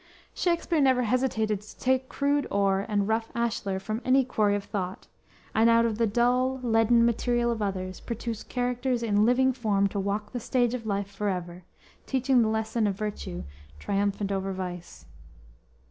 [0.33, 5.05] Shakspere never hesitated to take crude ore and rough ashler from any quarry of thought;
[5.53, 9.99] and out of the dull, leaden material of others, produced characters in living form to
[9.99, 11.65] walk the stage of life forever,
[12.07, 13.43] teaching the lesson of virtue
[13.77, 15.05] triumphant over vice.